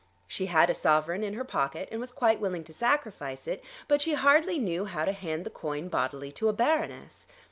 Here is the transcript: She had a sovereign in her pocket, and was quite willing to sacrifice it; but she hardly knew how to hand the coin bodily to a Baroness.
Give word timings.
She 0.25 0.47
had 0.47 0.67
a 0.71 0.73
sovereign 0.73 1.23
in 1.23 1.35
her 1.35 1.43
pocket, 1.43 1.87
and 1.91 1.99
was 2.01 2.11
quite 2.11 2.39
willing 2.39 2.63
to 2.63 2.73
sacrifice 2.73 3.45
it; 3.45 3.63
but 3.87 4.01
she 4.01 4.15
hardly 4.15 4.57
knew 4.57 4.85
how 4.85 5.05
to 5.05 5.11
hand 5.11 5.45
the 5.45 5.51
coin 5.51 5.89
bodily 5.89 6.31
to 6.31 6.49
a 6.49 6.53
Baroness. 6.53 7.27